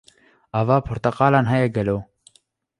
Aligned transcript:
Ava 0.61 0.77
porteqalan 0.87 1.53
heye 1.53 1.71
gelo? 1.79 1.97